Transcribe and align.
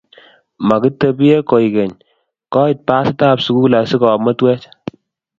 Makitebi 0.67 1.27
koek 1.49 1.67
keny, 1.75 1.93
koit 2.53 2.79
basit 2.87 3.19
ab 3.29 3.37
sukul 3.45 3.73
asikomtuech 3.79 4.65